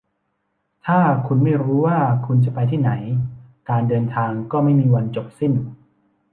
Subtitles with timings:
[0.85, 2.91] ถ้าคุณไม่รู้ว่าคุณจะไปที่ไหน
[3.69, 5.51] การเดินทางก็ไม่มีวันจบสิ้น